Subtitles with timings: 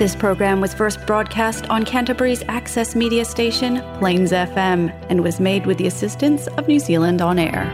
[0.00, 5.66] This program was first broadcast on Canterbury's access media station, Plains FM, and was made
[5.66, 7.68] with the assistance of New Zealand On Air.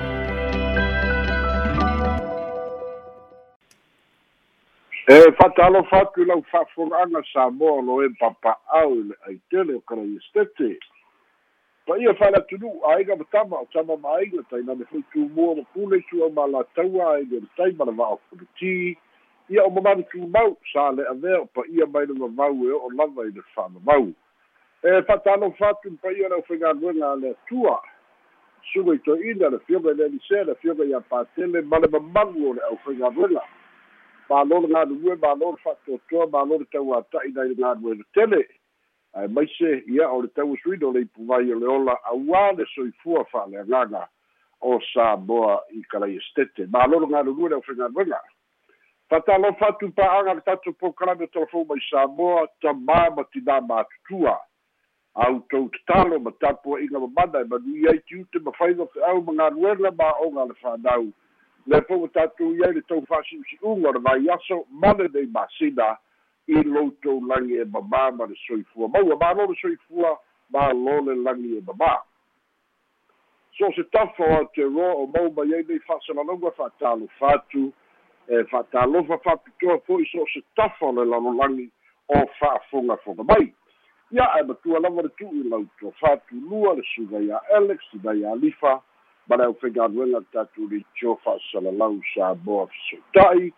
[5.09, 10.79] e fatalo fatu lau fa'afoga'aga samoa lo e papa'au i le aitele o kalaistete
[11.87, 16.51] pa ia fa'alatunu'u aiga matama o tama ma'aiga tainane foi tumua ma pule sua ma
[16.51, 18.99] aiga le taima le va'o komiti
[19.49, 23.31] ia o tumau sa le avea o paia mai le mamau e o'o lava i
[23.31, 24.13] le fa'amamau
[24.83, 27.81] e fa'atalo fatu pa ia lau faigaluega a le atua
[28.73, 32.51] suga i toe'ina le fioga i le anisea le fioga iā patele ma le mamalu
[32.51, 33.43] o le ʻaufaigaluega
[34.29, 38.49] malo le galulue malo le fa'atoatoa malo le tauata'i nai le galue le tele.
[39.15, 43.25] Ae maise ia o le tauasuina o le ipuvai o le ola auā le soifua
[43.31, 44.09] fa'aleagaga
[44.61, 48.21] o samoa i kalaiestete malo le galulue le ʻaufaigaluega
[49.11, 54.39] fatalofa atu pa'aga le tatou pokalame o telefou mai samoa tamā ma tinā matutua
[55.27, 60.11] outou tatalo ma tapua'iga mamana e manui ai tiute ma faiga fe'au ma galuega ma
[60.27, 61.07] oga le fanau
[61.67, 65.97] le fou tatou iai le tou fa'asi'usi'uga o le vaiaso ma lenei masina
[66.47, 68.89] i loutou lagi e mamā ma le soifua.
[68.89, 70.19] Maua malo le soifua
[70.51, 71.95] malo le lagi e mamā
[73.57, 77.73] so se tafa o aotearoa o mau mai ai nei fa'asalalauga fa'atalofa atu
[78.29, 81.71] e fa'atalofa fa'apitoa fo'i so o se tafa o le lalolagi
[82.09, 83.53] o fa'afogafoga mai
[84.11, 88.35] ia e matua lava le tu'u i lautoa fa'atulua le suga iā alex ina iā
[88.41, 88.81] lifa
[89.29, 93.53] ma le aufaigaluega le tatou leitio fa'asalalau sa moa fesoita'i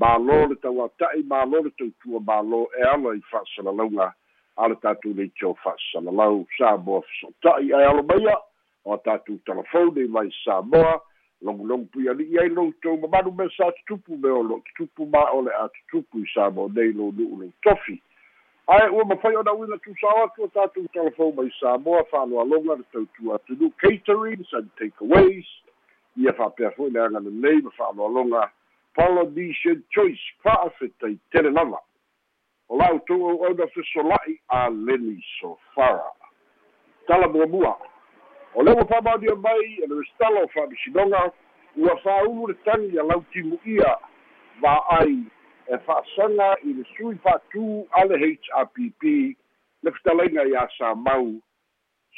[0.00, 4.12] mālō le tauata'i mālō le tautua mālō e ala i fa'asalalauga
[4.56, 8.36] a le tatou leitio fa'asalalau sa moa fesoita'i ae alo maia
[8.84, 10.98] o a tatou telefone i mai sa moa
[11.42, 15.42] logologo pui ali'i ai loutou mamanu me sa tutupu me o lo tutupu ma o
[15.42, 18.02] le a tutupu i sa mo nei lo nu'u lou tofi
[18.66, 23.36] ae ua mafai ona uina tusao atu o tatou telefon mai samoa fa'aloaloga le tautua
[23.36, 25.46] atunu caterings and takeaways
[26.16, 28.50] ia fa'apea fo'i le aga lelei ma fa'aloaloga
[28.94, 31.78] polynesian choice fa'afetai tele lava
[32.68, 36.10] o la'outou au'auna fesola'i a leni sofara
[37.06, 37.78] tala muamua
[38.58, 41.20] o le ua fa'amaonia mai e le restala o fa'amisinoga
[41.76, 43.92] ua fāulu le tagi a lautimu'ia
[44.62, 45.14] va'ai
[45.70, 47.66] e fa'asaga i le sui fa'atū
[48.00, 49.12] a le hrpp
[49.86, 51.36] le fetalaiga iā samau.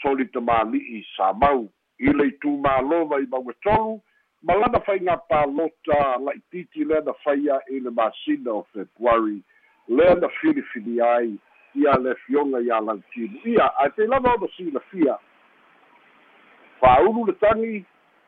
[0.00, 1.66] Solitamāli'i samau.
[2.00, 3.98] I le itumālova i mauetolu.
[4.48, 9.42] Ma lana faiga palota la'ititi lea na faia i le masina o februari
[9.88, 11.34] lea na filifili ai
[11.76, 15.18] ia le fioga iā lautimu'ia ae pei lava ona silafia
[16.80, 17.84] fa'aulu le tagi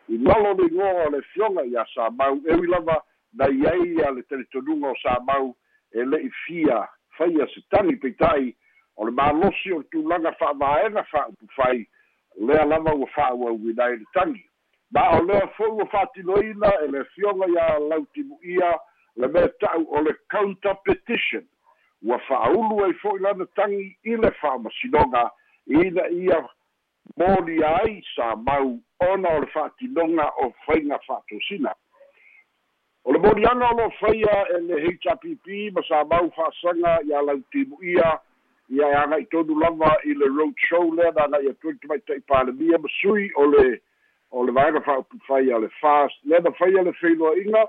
[0.08, 3.00] i lalo le igoa o le fioga iā samau eui lava
[3.32, 5.54] nai ai a le teletonuga o samau
[5.92, 6.86] e le'i fia
[7.18, 8.54] faia se tagi peita'i
[8.96, 11.86] o le malosi o le tulaga fa'avaega fa'upufai
[12.40, 14.44] lea lava ua fa'auauina ai le tagi
[14.90, 18.72] ma o lea fo'i ua fa'atinoina e le fioga iā lautimu'ia
[19.16, 21.44] le mea ta'u o le counter petition.
[22.02, 25.30] Ua fa'aulu ai fo'i lana tagi i le fa'amasinoga
[25.66, 26.40] ina ia
[27.16, 31.74] molia ai sa mau ona o le fa'atinoga o faiga fa'atosina
[33.04, 38.20] o le molianga o lo faia e le HRPP ma sa mau fa'asaga ia lautimu'ia
[38.68, 41.86] ia e aga i tonu lava i le road show lea na ngai atu i
[41.86, 43.80] mai palemia ma sui o le
[44.30, 47.66] o le vaega fa'aupufai a le fast lea na faia le feiloa'iga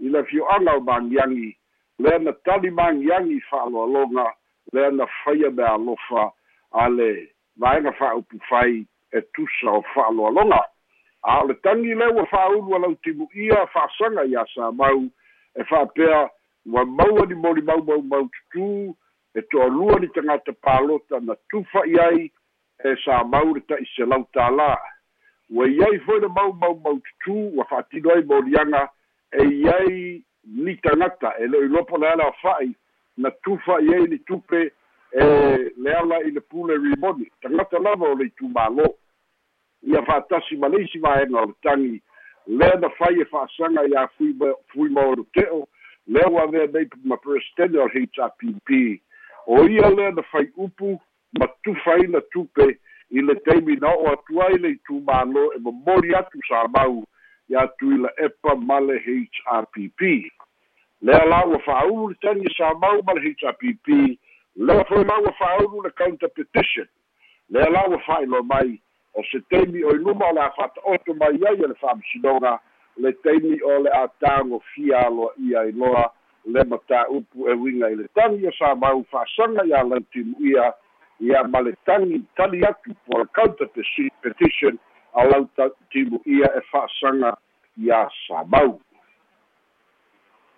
[0.00, 1.56] i le fio'aga o magiagi
[1.98, 4.32] lea na tali magiagi fa'aloaloga
[4.72, 6.32] lea na faia me alofa
[6.72, 7.30] a le
[7.60, 10.60] vaega fa'aupufai e tusa o fa'aloaloga
[11.22, 15.02] a o le tagi le ua fa'aulu a lautimu'ia fa'asaga iā sa mau
[15.54, 16.28] e fa'apea
[16.66, 18.94] ua maua ni moli mau mau mau tutū
[19.34, 22.30] e to'alua ni tagata palota na tufa'i ai
[22.84, 24.76] e sa mau le ta'i lau tālā.
[25.50, 28.88] Ua iai foi le mau mau mau tutū ua fa'atino ai moliaga
[29.32, 32.72] e iai ni tagata e le'i lopo le ala afa'i
[33.16, 34.72] na tufa'i ai ni tupe
[35.12, 38.86] e le ala i le pule rimoni tagata lava o le itumālō.
[39.90, 42.00] Ia fa'atasi ma leisi vaega o le tagi
[42.46, 44.34] lea na fai e fa'asaga iā fui
[44.72, 45.66] fui maoloteo
[46.06, 49.00] lea ua avea nei ma presidente o le hrpp
[49.46, 50.98] o ia lea na fai upu
[51.38, 52.78] ma tufaina tupe
[53.10, 57.02] i le taimi na o'o atu ai le itumālō e momoli atu sa mau.
[57.50, 60.02] Iā tui la epa ma le hrpp
[61.02, 64.18] lea la ua fa'aulu le tagi sa mau ma le hrpp
[64.56, 66.88] lea foi la ua fa'aulu le counter petition.
[67.50, 68.80] Lea la ua fa'ailoa mai
[69.14, 72.58] o se teimi o iluma o le a fa'ata'oto mai ai e le fa'amasinoga
[72.96, 76.12] le teimi o le a tagofia aloa ia iloa
[76.44, 80.72] le mataupu e uiga i le tagi o sa mau fa'asaga iā lautimu'ia
[81.20, 83.68] ia ma le tagi tali atu po le counter
[84.22, 84.78] petition
[85.14, 85.48] a lau
[85.90, 87.36] timu'ia e fa'asaga
[87.78, 88.80] iā sa mau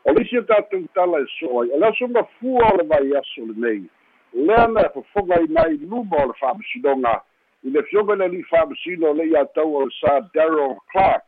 [0.05, 2.85] o le isi o tatou tala e so ai o le aso gafua o le
[2.85, 3.85] vai aso lenei
[4.33, 7.21] lea na e fofoga ai luma o le fa'amasinoga
[7.65, 11.25] i le fioga le ali'i fa'amasino o le'i atau o le sa daryl clark.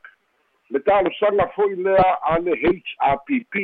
[0.71, 3.55] Le talosaga fo'i lea a le hrpp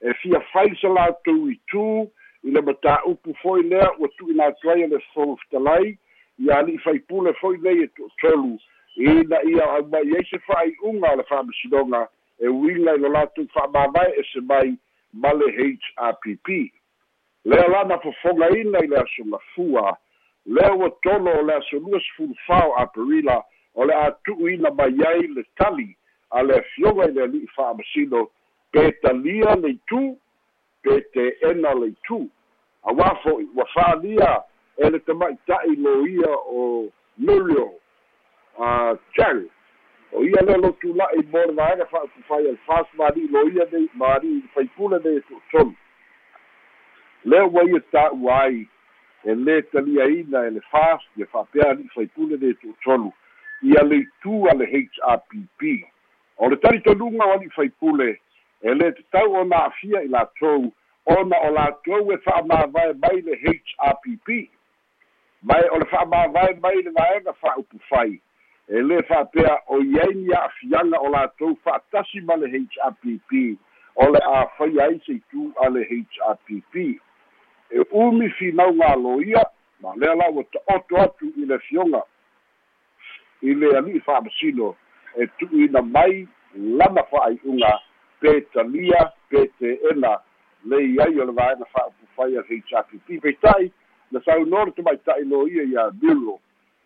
[0.00, 2.08] e fia faisa latou i tū
[2.44, 5.98] i le matāupu fo'i lea ua tu'ina ai le foloftalai
[6.38, 8.56] ia ali'i faipule fo'i lei e to'atolu
[8.96, 12.06] ina ia aumai ai se fa'ai'uga o le fa'amasinoga
[12.40, 14.76] e uiga i lo latou fa'amāvae e se mai
[15.12, 16.48] ma le hrpp
[17.44, 19.96] lea lana fofogaina i le asogafua
[20.46, 23.42] lea ua tolo o le asolua sefulu fao aperila
[23.74, 25.96] o le a tu'uina mai ai le tali
[26.30, 28.30] a le afioga i le ali'i fa'amasino
[28.72, 30.18] pe talia le itu
[30.82, 32.28] pe te ena le itu
[32.82, 34.42] auā fo'i ua fālia
[34.76, 37.72] e le tama'ita'i lo ia o muriel
[38.56, 39.44] uh, chang
[40.12, 43.66] o ia le lotu la'i mo le vaega fa'atufai a le fas mali'i lo ia
[43.72, 45.74] nei mali'i faipule nei e to'atolu
[47.24, 48.66] lea ua ia ta'ua ai
[49.24, 53.12] e lē taliaina e le fas ia fa'apea ali'i faipule nei e to'atolu
[53.62, 55.70] ia le itu a le hrpp
[56.38, 58.10] o le talitonuga o ali'i faipule
[58.62, 60.72] e lē tatau ona a'afia i latou
[61.06, 64.40] ona o latou e fa'amāvae mai le hrpp
[65.42, 68.18] mai o le fa'amāvae mai le vaega fa'aupu fai
[68.70, 73.32] e lē fa'apea o iai ni a'afiaga o latou fa'atasi ma le hrpp
[73.94, 76.84] o le a fai ai seitū a le hrpp
[77.70, 79.42] e umi finauga aloia
[79.82, 82.02] ma lea la ua ta'oto atu i le fioga
[83.42, 84.76] i le ali'i fa'amasino
[85.16, 87.72] e tu'uina mai lana fa'ai'uga
[88.20, 90.12] pe talia pe te ena
[90.64, 93.72] lei ai o le vaega fa'apufai a hpp peita'i
[94.12, 95.90] na saunoa le tamaita'i lo ia iā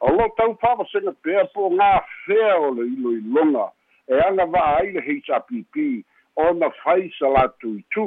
[0.05, 1.91] o lo tau fa'amasega pea po gā
[2.27, 3.71] fea o le iloiloga
[4.09, 6.05] e aga va'a ai le hpp
[6.37, 8.06] ona fai sa latou itu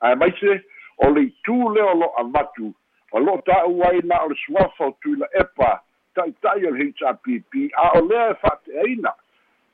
[0.00, 0.58] ae maise
[1.06, 2.72] o le itu lea o lo'a matu
[3.12, 5.70] o lo'o ta'u ai na o le suafa o tuila epa
[6.18, 9.14] ta'ita'i o le hpp a o lea e fa'ate'aina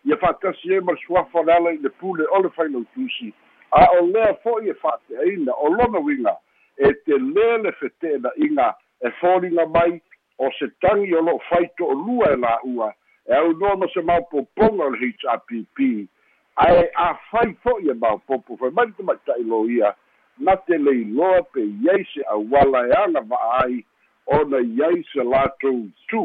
[0.05, 3.33] ia fa'atasi ai ma le suafa le ala i le pule o le failautusi
[3.73, 6.37] a o lea fo'i e fa'ate'aina o lona uiga
[6.77, 10.03] e te lē le fete'ena'iga e foliga mai
[10.39, 12.95] o se tagi o lo'o fai to'olua e la'ua
[13.27, 16.09] e aunoa ma se maopopoga o le hpp
[16.57, 19.95] ae afai fo'i e maopopo fai mai le tamaita'i lo ia
[20.39, 23.85] na te leiloa pe iai se auala e aga va'a ai
[24.27, 26.25] ona iai se latou tu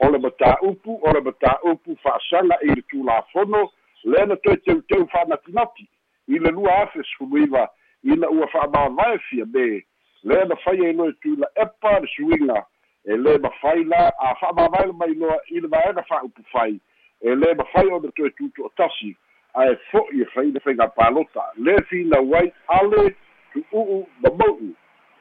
[0.00, 3.70] o le matāupu o le matāupu fa'asaga i le tulafono
[4.04, 5.88] lea na toe teuteu fa'anatinati
[6.28, 7.68] i le lua afe sefuluiva
[8.02, 9.84] ina ua fa'amāvae fia me
[10.22, 12.64] lea na fai ai loe tula epa le suiga
[13.04, 16.74] e lē mafai la a fa'amāvae le mai loa i le vaega fa'aupu fai
[17.20, 19.14] e lē mafai ona toe tuto'atasi
[19.54, 21.44] ae fo'i e fai le faiga palota.
[21.56, 23.14] Lē finau ai ale
[23.52, 24.74] tu'u'u mamau'u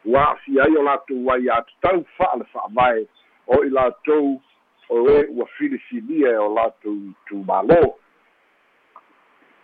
[0.06, 3.06] ua a'afia ai o latou ai a tatau fa'a le fa'avae
[3.48, 4.42] o i latou
[4.90, 7.00] o e ua filifilia e o latou
[7.30, 7.80] tumālō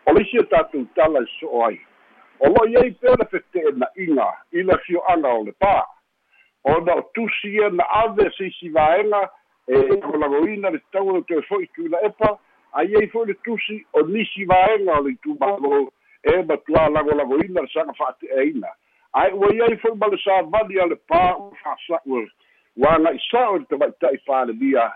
[0.05, 1.79] o le isi o tatou tala e so'o ai.
[2.39, 5.75] O lo'i ai pea le fete'ena'iga i le fio'aga o le pā
[6.65, 9.29] ona o tusi ia na ave seisi vaega
[9.67, 12.37] e lagolagoina le tau o toe fo'i tuila epa
[12.73, 15.87] ai ai fo'i le tusi o nisi vaega o le itumālō
[16.23, 18.73] e matuā lagolagoina le saga fa'ate'eina.
[19.13, 22.25] Ae ua iai fo'i ma le savali a le pā ua fa'asa'u
[22.81, 24.89] ua aga'isa'o i le tama'ita'i palemia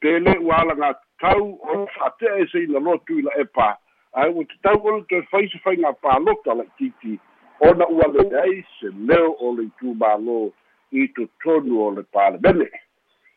[0.00, 3.74] pele ua alagatau o fa'ate'a e seina lotu i la epa.
[4.14, 7.18] Ae ua tatau ona toe faisa faiga palota la'ititi
[7.60, 10.52] ona ua leai se leo o le itumālō
[10.94, 12.70] i totonu o le palemene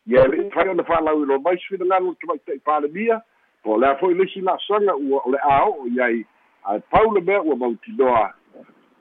[0.06, 3.20] ia le'i fai ona fa'alau ilo mai se finagalo le tama'ita'i palemia
[3.62, 6.24] po lea fo'i lesi la'asaga ua o le a o'o iai
[6.64, 8.34] ae pau le mea ua mautinoa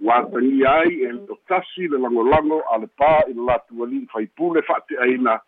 [0.02, 4.08] ua tagia ai e le tasi le lagolago a le pā i le latu ali'i
[4.12, 5.40] faipule fa'ate'aina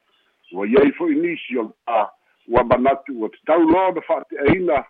[0.53, 2.07] ua iai fo'i nisi o le pā
[2.47, 4.83] ua manatu ua tatau loa na fa'ate'aina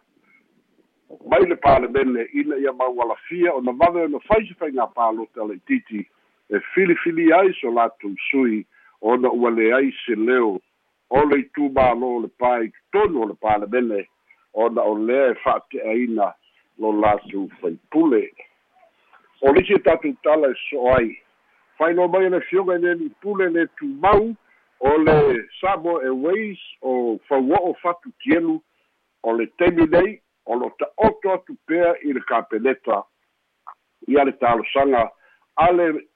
[1.25, 6.05] mai le palemene ina ia maualafia ona vave ona fai se faigā palota le ititi
[6.49, 8.65] e filifili ai so latou sui
[9.01, 10.59] ona ua leai se leo.
[11.09, 14.03] O le itumālō le pā i totonu o le palemene
[14.53, 16.33] ona o lea e fa'ate'aina
[16.79, 18.29] lo latou faipule
[19.41, 21.17] o lisi e tatou tala e so'o ai.
[21.77, 24.35] Faino mai le fioga i le li'ipule le tumau
[24.79, 28.59] o le Samoa Airways o fauo'o fatu tielu
[29.23, 33.03] o le temi nei o lo ta'oto atu pea i le kapeneta
[34.07, 35.09] ia le talosaga
[35.55, 36.08] a le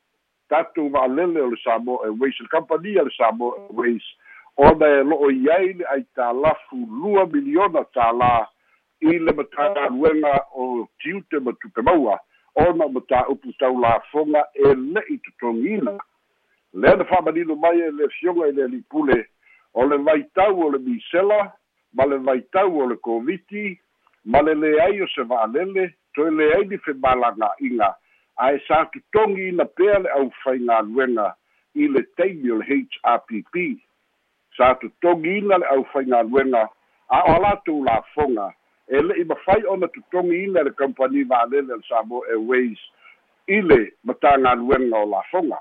[0.54, 4.06] tatou va'alele o le samoa airways le kampania le samoa airways.
[4.58, 8.34] Ona e lo'o i ai le ai tālafu lua miliona tālā
[9.04, 12.20] i le matagaluega o tiute ma tupemaua
[12.56, 15.98] ona ma tāupu taulafoga e le'i totogiina
[16.74, 19.18] lea na fa'amanino mai e le fioga i le alipule
[19.74, 21.40] o le vaitau o le misela
[21.94, 23.80] ma le vaitau o le koviti
[24.26, 27.90] ma le leai o se va'alele toe leai ni femalaga'iga
[28.38, 31.34] ae sa totogi pea le ʻaufaigaluega
[31.76, 33.56] i le taimi o le hrpp
[34.58, 36.70] sa totogi ina le ʻaufaigaluega
[37.10, 38.54] a o a latou lafoga
[38.88, 42.80] e le'i mafai ona totogi ina le kampani va'alele le samoa airways
[43.48, 45.60] i le matagaluega o lafoga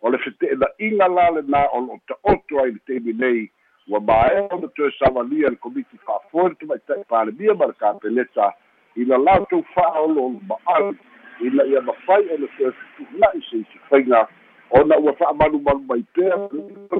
[0.00, 3.50] o le fete'ena'iga la lenā o lo'o ta'oto ai le taimi nei
[3.88, 8.52] ua mae ona toe savalia le komiti fa'afoe le tamaita'i palemia ma le kapeneta
[8.96, 10.92] ina latou fa'aolo ma'au
[11.40, 14.28] ina ia mafai ona toe futu'ula'i se isifaiga
[14.70, 16.36] ona ua fa'amalumalu mai pea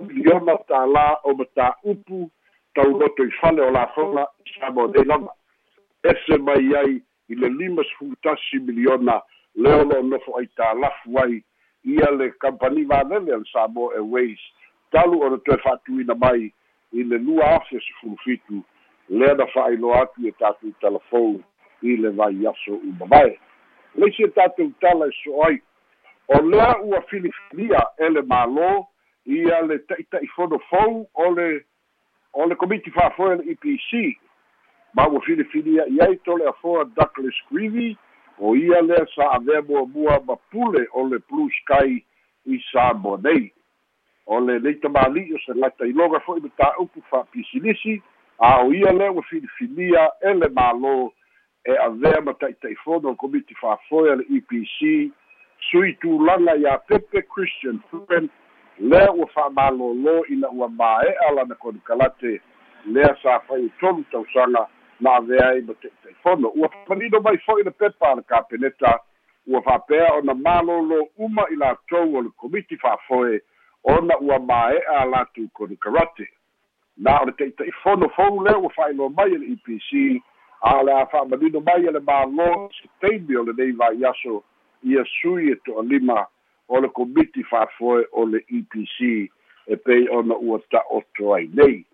[0.09, 2.31] miliona tālā o matā'upu
[2.75, 4.27] tauloto i fale o lafoga
[4.59, 5.35] samo nei lava
[6.03, 9.21] ese mai ai i le lima sefulutasi miliona
[9.55, 11.43] le o lo'o nofo ai tālafu ai.
[11.85, 14.41] Ia le kampani valele le Samoa Airways.
[14.93, 16.53] Talu ona toe fa'atuina mai
[16.93, 18.63] i le lua afe sefulufitu
[19.09, 21.43] lea na fa'ailoa atu e tatou telefon
[21.83, 23.39] i le vai aso umamae
[23.95, 25.61] leisi e tatou tala e so ai
[26.29, 28.87] o lea ua filifilia e le mālō
[29.27, 31.65] ia le ta'ita'i fonofou o le
[32.33, 34.19] o le komiti fa'afoe le epc
[34.95, 37.97] ma ua filifilia i ai tole afoa douglas creevy
[38.39, 42.05] o ia lea sa avea muamua ma pule o le blue sky
[42.47, 43.53] i samoa nei
[44.27, 48.03] o le lei tamāli'i o se gata iloga fo'i ma tā'upu fa'apisilisi
[48.39, 51.11] a o ia lea ua filifilia e le mālō
[51.69, 54.79] e avea ma ta'ita'ifono o komiti fa'afoe a le epc
[55.69, 58.31] sui tulaga iā pepe christian friend
[58.79, 62.39] lea ua fa'amālōlō ina ua māe'a lana konikalate
[62.87, 64.65] lea sa fai tolu tausaga
[65.01, 68.95] na avea ai ma te'itaifono ua manino mai fo'i le pepa a le kapeneta
[69.47, 73.43] ua fa'apea ona mālōlō uma i latou o le komiti fa'afoe
[73.93, 76.31] ona ua māe'a latou konikarate
[76.97, 80.25] na o le te'ita'ifono fou lea ua fa'ailoa mai e le epc
[80.61, 84.43] a le a fa'amanino mai e le mālō se taimi o lenei vaiaso
[84.83, 86.27] ia sui e to'alima
[86.69, 88.99] o le komiti fa'afoe o le epc
[89.67, 91.85] e pei ona ua ta'oto ai nei.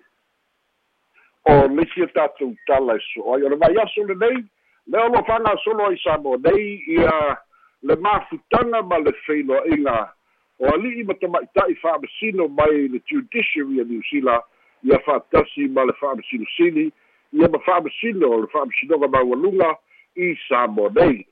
[1.45, 3.43] O lesi e tatou tala e so ai.
[3.43, 4.45] O le vaiaso lenei
[4.87, 7.39] le o lo fa'agasolo ai sa mo nei ia
[7.83, 10.13] le mafutaga ma le feiloa'iga
[10.59, 14.43] o ali'i ma tama'ita'i fa'amasino mai le judiciary a new zealand
[14.83, 16.93] ia fa'atasi ma le fa'amasinosili
[17.35, 19.75] ia ma fa'amasino o le fa'amasinoga maualuga
[20.17, 21.27] i sa mo nei.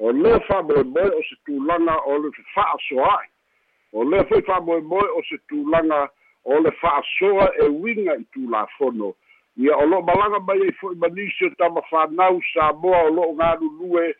[0.00, 3.28] O lea fa'amoemoe o se tulaga o le fa'asoa'i
[3.92, 6.08] o lea foi fa'amoemoe o se tulaga
[6.44, 9.14] o le fa'asoa e uiga i tulafono
[9.56, 14.14] ia o lo'o malaga mai ai fo'i manisi o tama fanau samoa o lo'o galulue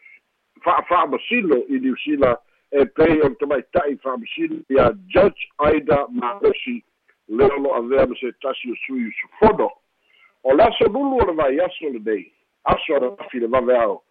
[0.64, 2.38] fa'afa'amasino i zealand
[2.72, 6.82] e pei o le tamaita'i fa'amasino ia judge aida maosi
[7.28, 9.70] le o lo'o avea ma se tasi o sui usufono
[10.44, 12.32] o le aso lulu o le vai aso lenei
[12.64, 14.02] aso ana afi le vave ao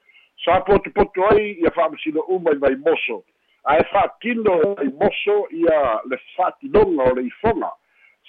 [0.45, 3.23] sa potopoto ai ia fa'amasino uma i vai moso
[3.63, 7.71] ae fa'atino ai moso ia le fa'atinoga o le ifoga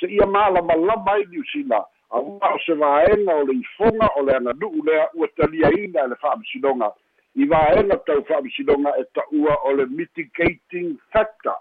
[0.01, 4.85] se ia malamalama ai zealand auā o se vaega o le ifoga o le aganu'u
[4.85, 6.93] lea ua taliaina e le fa'amasinoga
[7.37, 11.61] i vaega tau fa'amasinoga e ta'ua o le mitigating factor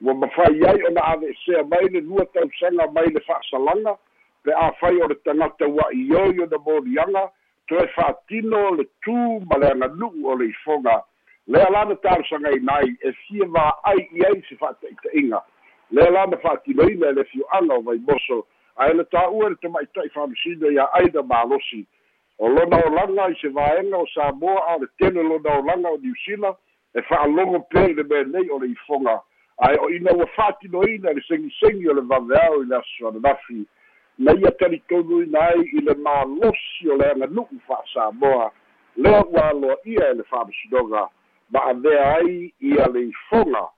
[0.00, 3.98] ua mafai ai ona ave'esea mai le lua tausaga mai le fa'asalaga
[4.44, 7.30] pe afai o le tagata ua'ioi ona moliaga
[7.68, 9.16] toe fa'atino le tū
[9.48, 11.02] ma le aganu'u o le ifoga
[11.46, 15.42] lea lana talosaga ai e fia va'ai i ai se fa'ata'ita'iga
[15.90, 20.88] lea lana fa'atinoina e le fio'aga o vaimoso ae le tā'ua le tama'ita'i fa'amasino ia
[21.00, 21.86] aida malosi
[22.38, 26.54] o lona olaga i se vaega o samoa a le tele lona olaga o niusila
[26.94, 29.20] e fa'alogo pea i le mea nei o le ifoga
[29.58, 33.66] ae o ina ua fa'atinoina le segisegi o le vaveao i le aso ananafi
[34.18, 38.50] na ia talitonuina ai i le malosi o le aganu'u fa'asamoa
[38.96, 41.08] lea ua aloa'ia e le fa'amasinoga
[41.50, 43.68] ma avea ai ia le ifoga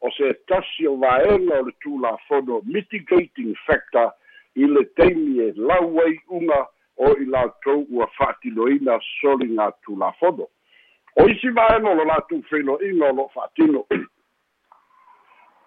[0.00, 4.12] o se tasi o vaega o le tulafono mitigating factor
[4.54, 10.46] i le taimi e lau ai uga o i latou ua fa'atinoina soliga tulafono
[11.16, 13.84] o isi vaega o lo latou feiloa'iga o lo'o fa'atino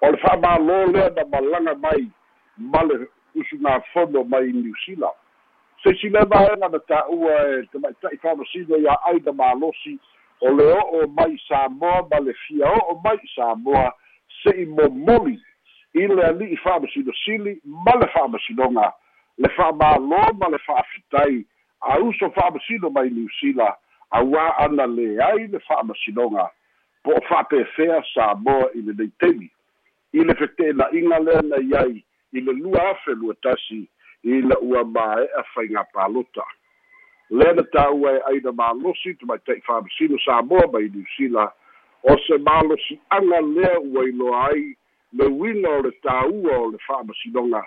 [0.02, 2.08] o le fa'amālō lea na malaga mai
[2.58, 5.18] ma le usugafono mai new zealand.
[5.84, 9.98] Seisi le vaega na ta'ua e tamaita'i fa'amasino iā ai na malosi
[10.42, 13.92] o le o'o mai samoa ma le fia o'o mai samoa
[14.44, 15.40] se'i momoli.
[15.94, 18.92] I le ali'i fa'amasilosili ma le fa'amasinoga
[19.38, 21.46] le fa'amālō ma le fa'afitai
[21.82, 23.72] a uso fa'amasino mai niusila
[24.12, 26.50] auā ana leai le fa'amasinoga
[27.04, 29.50] po o fa'apefea samoa i le neiteli
[30.14, 33.88] i le fete'ena'iga lea nai ai i le lua afe lua tasi
[34.24, 36.46] i le ua mae'a faiga palota
[37.30, 41.52] lea na tāua e aina malosi tamaita'i fa'amasino samoa mai niusila
[42.04, 44.76] o se malosi'aga lea ua iloa ai
[45.14, 47.64] le uina o le tāua o le fa'amasinoga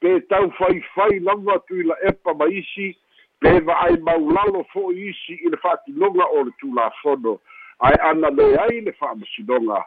[0.00, 2.96] pe tau faifai lava atu i la epa ma isi
[3.40, 7.38] pe va'ai maulalo fo'i isi i le fa'atinoga o le tulafono
[7.78, 9.82] ae ana leai le fa'amasinoga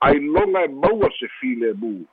[0.00, 2.04] ai loga e maua se file mu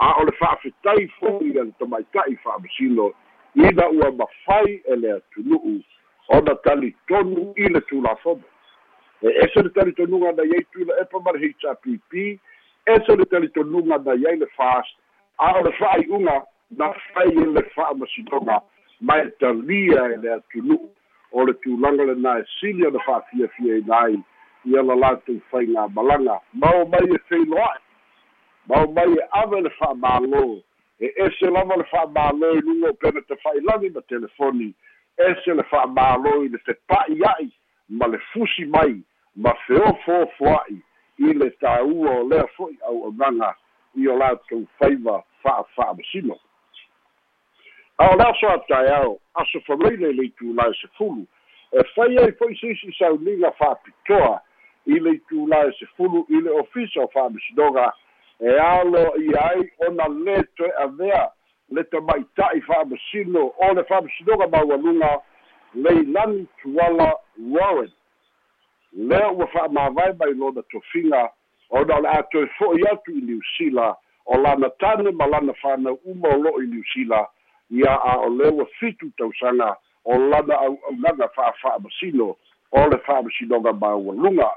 [0.00, 3.12] a o le fa'afetai fo'i a le tamaita'i fa'amasino
[3.54, 5.74] ina ua mafai e le atunu'u
[6.28, 8.42] ona talitonu i le tulafono
[9.22, 12.40] e ese le talitonuga nai ai tui la epa ma le hpp
[12.84, 14.96] ese le talitonuga nai ai le fast.
[15.36, 16.36] A o le fa'ai'uga
[16.78, 18.62] na fai e le fa'amasinoga
[19.00, 20.88] mai talia e le atunu'u
[21.32, 24.18] o le tulaga lenā e sili ona fa'afiafiaina ai
[24.64, 27.89] ia la latou faiga malaga mao mai e feiloa'i
[28.70, 30.42] mao mai e ave le fa'amālō
[31.00, 34.68] e ese lava le fa'amālō i luga o pena tafa'ilagi ma telefoni.
[35.28, 37.50] Ese le fa'amālō i le fepa'i a'i
[37.88, 39.00] ma le fusi mai
[39.36, 40.78] ma feofofoa'i
[41.20, 43.50] i le tāua o lea fo'i au'aunaga
[44.00, 46.36] i o latou faiva fa'afa'amasino
[48.00, 51.26] ao le aso ataeao aso falai le le itulā e sefulu
[51.72, 54.38] e fai ai fo'i seisi sauniga fa'apitoa
[54.86, 57.90] i le itulā e sefulu i le ofisa o fa'amasinoga
[58.40, 61.28] e alo i ai ona lē toe avea
[61.70, 65.20] le tamaita'i fa'amasino o le fa'amasinoga maualuga
[65.74, 67.92] leilani tuala warren.
[68.92, 71.30] Lea ua fa'amāvae mai lona tofiga
[71.70, 73.94] ona o le a toe fo'i atu i niusila
[74.26, 77.26] o lana tane ma lana fanau uma o lo'o i niusila
[77.70, 82.36] ia a o le ua fitu tausaga o lana au'aunaga fa'afa'amasino
[82.72, 84.50] o le fa'amasinoga maualuga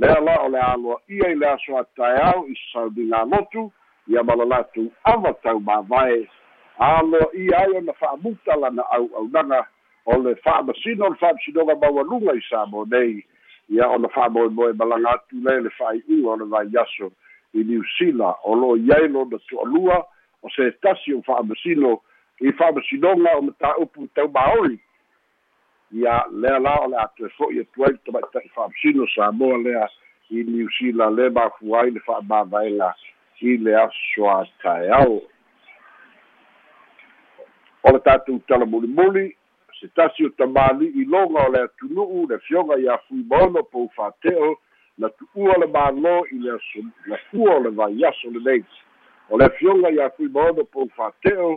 [0.00, 3.72] lea la o le aloa'ia i le aso ataeao i sasauniga lotu
[4.08, 6.28] ia ma la latou ava tau mavae.
[6.78, 9.66] Aloa'ia ai ona fa'amuta lana au'aunaga
[10.06, 13.24] o le fa'amasino o le fa'amasinoga maualuga i sa mo nei
[13.68, 17.12] ia ona fa'amoemoe malaga atu le le fa'ai'uga o le vaiaso
[17.54, 20.04] i niusila o lo'o iai lona tu'alua
[20.42, 22.00] o se tasi o fa'amasino
[22.40, 24.80] i fa'amasinoga o mataupu taumaoli
[25.92, 29.88] ia lea la o le atu e fo'i atu ai tamaita'i fa'amasino samoa lea
[30.30, 32.94] i niusila le mafu ai le fa'amāvaega
[33.40, 35.20] i le aso a taeao
[37.82, 39.36] o le tatou tala mulimuli
[39.80, 44.52] se tasi o tamāli'i loga o le atunu'u le fioga iā fui maono pou fa'ateo
[45.00, 48.64] na tu'ua le mālō i le aso lafua o le vaiaso lenei.
[49.32, 51.54] O le fioga iā fui maono pou fa'ateo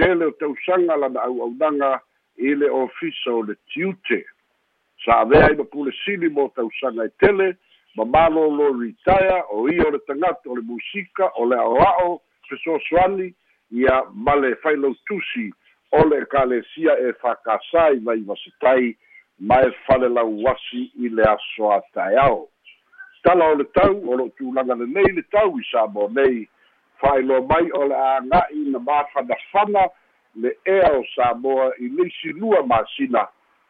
[0.00, 1.98] tele o tausaga lana au'aunaga
[2.38, 4.24] i le ofisa o le tiute.
[5.04, 7.56] Sa avea ai mapule sili mo tausaga e tele
[7.96, 13.34] ma malōlō ritaya o ia o le tagata o le musika o le aoa'o fesoasoani
[13.70, 15.50] ia ma le failou tusi
[15.92, 18.94] o le ekalesia e fakasā i vai vasetai
[19.40, 22.48] ma e fale lauasi i le aso a taeao
[23.22, 26.46] tala o le tau o lo'o tulaga lenei le tau i sa mo nei
[27.00, 29.88] fa'ailoa mai o le aga'i na mafanafana
[30.42, 33.28] le ea o samoa i leisi lua masina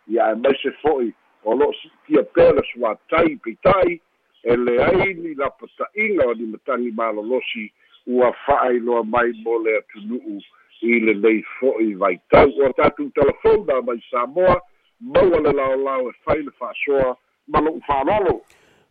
[0.08, 1.12] ia e maise fo'i
[1.44, 4.00] o lo'o sitia pea le suatai peitai
[4.42, 7.72] e leai ni lapata'iga o ni matagi malolosi
[8.06, 10.40] ua fa'ailoa mai mo le atunu'u
[10.82, 14.60] i le lei fo'i vaitau o tatou telefona mai samoa
[15.00, 17.16] maua le laolao e fai le fa'asoa
[17.48, 18.42] ma lo'u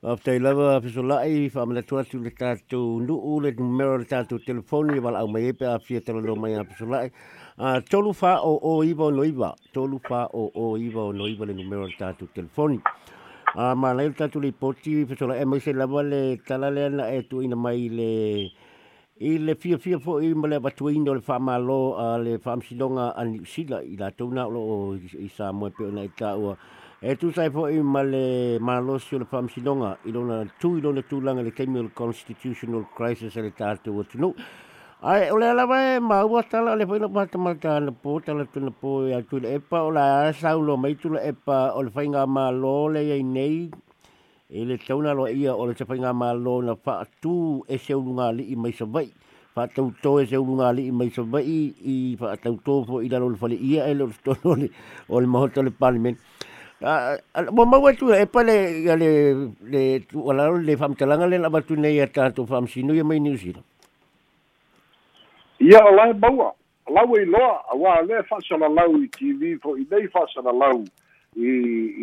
[0.04, 5.22] Of te lava fesola'i tua tu le tātou nuu le numero le tatu telefoni wala
[5.22, 7.10] au mai epe a fia tala lo mai a fiso lai.
[7.90, 9.56] tolu fa o o iwa o noiva.
[9.74, 12.80] Tolu fa o o iwa o noiva le numero le tatu telefoni.
[13.56, 17.10] Uh, ma lai tātou le poti fesola'i e mai se lava le tala le ana
[17.10, 18.52] e tu ina mai le
[19.18, 23.26] i le fia fia fo i male batu ino le whaamalo a le whaamsidonga a
[23.26, 26.54] ni i la tau o i sa moe pe na i tāua.
[27.00, 31.04] E tu sai po i male malosi o le whamsinonga i lona tu i lona
[31.06, 34.32] tūlanga le Camel Constitutional Crisis e le tātou o tunu.
[35.06, 38.72] Ai, o le alawa e maua tala le whaina mata mata ana po, tala tuna
[38.72, 42.26] po e atu le epa, o la saulo mai tu le epa, o le whainga
[42.26, 43.70] malo le ei nei,
[44.50, 48.50] e le tauna lo ia o le te whainga malo na whaatū e seulunga li
[48.50, 49.06] i mai sa vai.
[49.54, 49.68] Wha
[50.02, 53.30] to e se li i mai sa vai i whaatau tō to fo i lalo
[53.30, 54.10] le whale ia e le
[55.10, 56.18] o le mahota le parliament.
[57.52, 58.58] Mo mo tu e pa le
[58.96, 59.10] le
[59.66, 63.20] le wala le fam talanga le la batu nei ata to fam sinu ye mai
[63.38, 63.64] Zealand
[65.60, 66.54] ia o lai maua
[66.90, 67.64] lau i loa.
[67.72, 70.86] Awa le fasala lau i TV fo i nei fasala lau.
[71.36, 71.50] I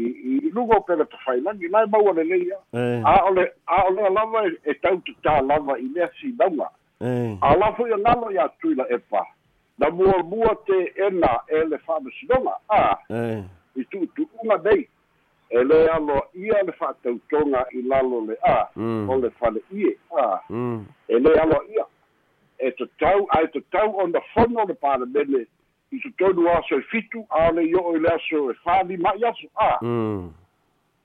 [0.02, 0.04] i
[0.46, 2.58] i lugo pele to fai langi lai maua le leia
[3.04, 6.68] a ole a ole lava e tau tu ta lava i le si maua
[7.00, 9.24] a la fo ia ngalo ia tuila e pa.
[9.78, 12.98] Na mua mua te ena e le fama sinonga a
[13.76, 14.88] i tu tu unga nei
[15.50, 18.68] e le alo ia le fa'atautoga i lalo le a.
[18.76, 19.10] Mm.
[19.10, 20.40] o le fale ie a.
[20.50, 20.86] Mm.
[21.08, 21.84] e le alo ia.
[22.58, 25.46] E tatau ae tatau ona fono o le palemene
[25.92, 29.78] i totonu aso e fitu a le i'o i le aso e falima'i aso a.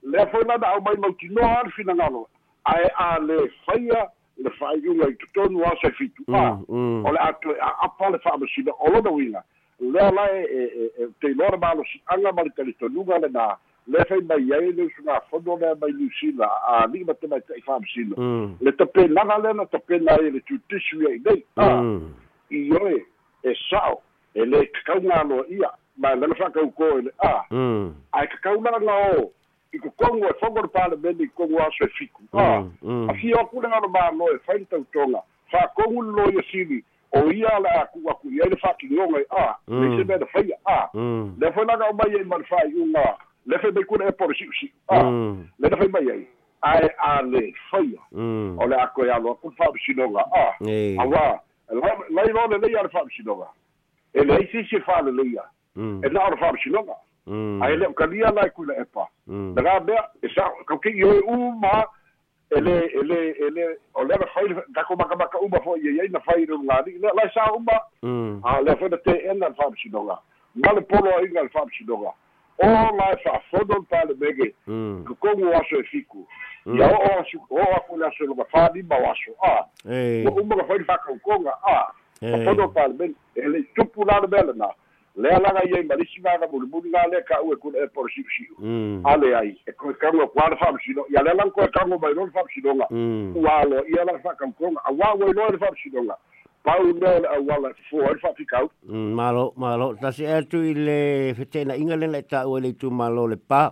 [0.02, 2.28] Lea foi lana au mai mautinoa a le finagalo
[2.64, 6.58] ae a le faia le fa'aiuga i totonu aso e fitu a.
[7.06, 9.44] O le atu e a'apa le fa'amasina o lona uiga
[9.80, 14.52] lea lae e, e, e teiloa le malosi'aga ma le talitonuga lenā le fai mai
[14.52, 18.14] ai le usuga fono lea mai niusila a li'i ma temai ta'i fa'amasina
[18.60, 21.44] le tapenaga lena tapena ai le tutisi ai nei.
[21.56, 21.82] A
[22.50, 23.06] i oe
[23.42, 24.02] e sa'o
[24.34, 27.32] e lē kakauga aloa ia ma lana fa'akaukō e le a
[28.12, 29.30] ae kakaulaga o
[29.72, 32.22] i kokogu e fogo le palemene i kogu aso e fiku.
[32.32, 32.64] A
[33.08, 37.30] afia aku le galo mālo e fai le tautoga fa'akogu le lo ia sili o
[37.32, 40.88] ia le aku aku ia le fa'akigioga i a leise mea le faia a.
[41.40, 44.70] Le foi laga o mai ai ma le fa'aiuga le fai mai kuna e polisi'usi'u
[44.88, 45.02] a.
[45.58, 46.26] Le na fai mai ai
[46.62, 48.02] ae a le faia
[48.58, 50.54] o le ako e alo aku fa'amasinoga a.
[51.02, 51.40] Auā
[52.10, 53.46] lai lo le leia le fa'amasinoga
[54.14, 55.44] e le aisi isi fa'aleleia
[55.76, 56.94] e na o le fa'amasinoga
[57.62, 61.86] ae le o kalia lai kuila epa le ga mea e sa kauki'i oe uma
[62.50, 66.44] ele ele ele o le fai ka ko maka maka uma fo ye na fai
[66.46, 67.78] ro ngani le la sa uma
[68.44, 70.18] a le fo de te en na fa psidonga
[70.54, 72.10] ma le polo ai ngal fa psidonga
[72.58, 74.52] o la fa fo do pa le mege
[75.06, 75.78] ko ko mo aso
[76.66, 80.30] e o o o a ko la so lo fa di ba waso a o
[80.40, 81.94] uma ka fai fa ko konga a
[82.44, 84.74] fo do pa le ben ele tupu la le bela na
[85.20, 88.54] le alaga iai malisi gaga mulimuli ga le ka'u e kuna e porosi'usi'u
[89.04, 92.26] ale ai e koe kago kua le fa'amasino ia le alaga koe kago mai lo
[92.26, 92.86] le fa'amasinoga
[93.42, 96.16] ua aloa ia laga fa'akaukoga auā ua iloa le fa'amasinoga
[96.64, 98.66] pau lea le auala fua ai le fa'afikau
[99.20, 99.94] malo malo.
[100.00, 100.98] Tasi e atu i le
[101.38, 103.62] fetena'iga lena e ta'u ai le itu malo le pā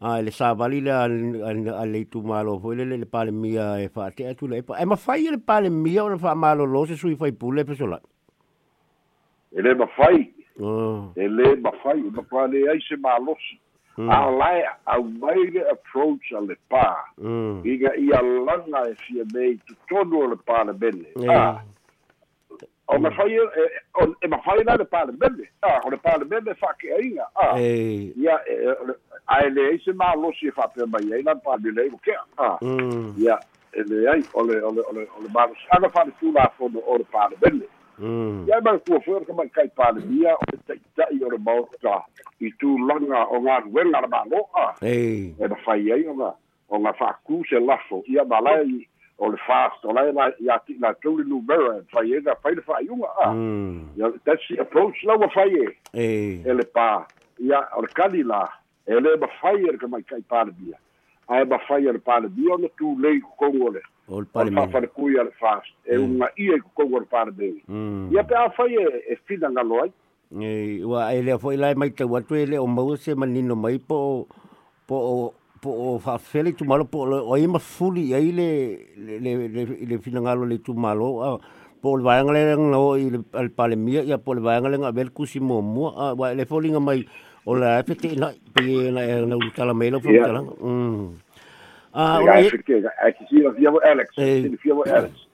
[0.00, 4.48] a le savali le a le itu malo foi le le palemia e fa'ate atu
[4.48, 8.00] le e mafai le palemia o le fa'amalolo se sui fai pule pesola
[9.52, 10.34] e le mafai
[11.16, 13.58] e lē mafai ma pale ai se malosi
[13.96, 16.84] a lae au mai le approach a le pā
[17.64, 21.60] iga ia laga e fia nei tutonu o le palemene a
[22.88, 23.38] o mafai
[24.20, 28.36] e mafai la le palemene a o le palemene fa'ake'aiga a ia
[29.26, 32.58] ae leai se malosi e fa'apea mai ai lana palemene o kea a
[33.16, 33.38] ia
[33.72, 37.66] e leai o le o le o le malosi'aga fa'aletulafono o le palemene
[38.48, 42.02] ia mai kua foi ka mai kai pale mia o te tai o le mauta
[42.40, 44.74] i tu langa o ngā ruenga le malo a
[45.38, 46.34] e na fai ai o ngā
[46.68, 48.02] o ngā whaku se lafo.
[48.08, 48.86] Ia malai
[49.18, 52.62] o le fast o lai la ia ti na tuli numera fai e fai le
[52.62, 53.32] fai unga a
[53.96, 55.66] ia that's the approach la wa fai e
[56.44, 57.06] e le pa
[57.40, 58.44] ia o le kali la
[58.86, 60.76] e le ba fai e ka mai kai pale mia
[61.28, 64.26] ai ba fai e le pale mia o le tu lei kongo le o le
[64.32, 66.30] pale fa fa ku ia le fast e una
[66.74, 67.50] ko le pale be
[68.14, 69.90] ia pe a fai e fina ngalo ai
[70.42, 73.56] e wa e le foi lai mai te watu e le o mau se manino
[73.56, 74.26] mai po
[74.86, 78.48] po po fa fele tu malo po o ima fuli ai le
[78.96, 81.40] le le le fina ngalo le tu malo
[81.82, 85.10] po le vanga le no i le pale mia ia po le vanga le ngabel
[85.10, 87.02] kusi mo mo wa le folinga mai
[87.46, 91.25] o la fete na pe na na utala mai lo fo tala mm
[91.98, 95.28] Ah, ja, ik kijk, ek sien of jy Alex, sien of jy Alex.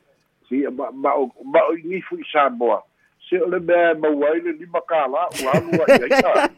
[0.46, 2.84] Sien, maar maar maar nie vir Sabo.
[3.18, 6.48] Se ole be ma waile ni makala, wa wa ya.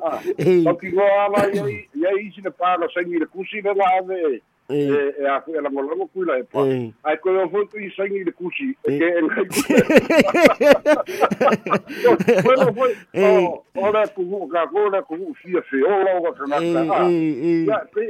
[0.00, 4.42] Ah.Ok go ala ya ya isi na para sa ni kusi na la ave.
[4.72, 6.60] e e a koe lango lango koe lai pa.
[7.04, 8.32] Ai koe o i saingi le
[15.56, 15.90] e foi o
[16.92, 18.08] a ia pei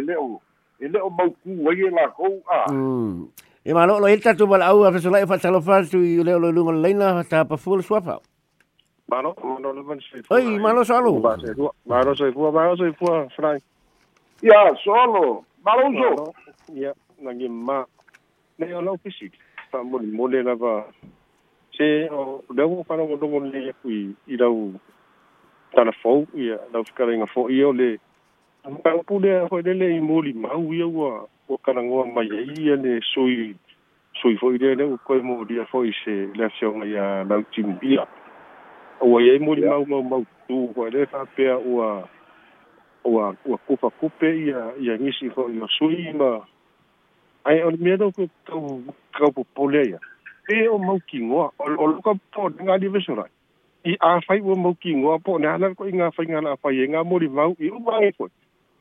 [0.00, 0.14] le
[0.80, 2.10] e e la
[2.46, 2.64] a
[3.64, 5.26] e ma lo lo tatu e
[5.96, 8.20] i lo lunga leina ta pa fulu swapau
[9.06, 10.00] Mano, mano, mano, mano,
[10.58, 11.34] mano, mano, mano, mano, mano,
[11.84, 13.73] mano, mano, mano, mano, mano, mano, mano,
[14.42, 15.44] Ya, solo.
[15.64, 16.34] Malouzo.
[16.74, 17.84] Ya, nage ma.
[18.58, 19.32] Ne yon lau kisik.
[19.72, 20.84] Tamboli, mole lava.
[21.76, 22.08] Se,
[22.54, 24.72] dawo kana kono kono le kui, i dawo
[25.74, 27.98] tana fau, ia, dawo sikare nga fau, ia le.
[28.64, 33.00] Mkang pule hoi lele i moli mau ia ua, ua kana ngoa mai ia le
[33.02, 33.54] soi,
[34.22, 38.06] soi fau ia le ukoi mo dia fau i se lea seonga ia lau timbia.
[39.00, 42.08] Ua ia i moli mau mau mau tu, hoi le fapea ua,
[43.04, 46.40] ua ua kupa kupe ia ia ngisi fo ia sui ma
[47.44, 50.00] ai o me do ko kau kau popole ia.
[50.48, 53.24] E o mau ki ngoa o o loka po nga di vesora
[53.84, 56.88] i a fai o mau ki po na na ko inga fai nga na fai
[56.88, 58.28] nga mo di mau i u mai ko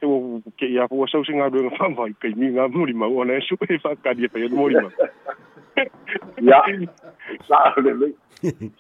[0.02, 2.94] e o ke ia po so singa do nga vai ke mi nga mo di
[2.94, 4.92] mau ona su e fa ka di pe mo di mau.
[6.38, 6.62] Ya.
[7.50, 8.08] Sa le le.